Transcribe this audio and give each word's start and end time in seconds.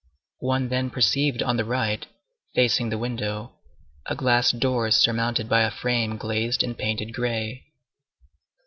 One 0.39 0.69
then 0.69 0.89
perceived 0.89 1.43
on 1.43 1.57
the 1.57 1.63
right, 1.63 2.07
facing 2.55 2.89
the 2.89 2.97
window, 2.97 3.57
a 4.07 4.15
glass 4.15 4.49
door 4.49 4.89
surmounted 4.89 5.47
by 5.47 5.61
a 5.61 5.69
frame 5.69 6.17
glazed 6.17 6.63
and 6.63 6.75
painted 6.75 7.13
gray. 7.13 7.65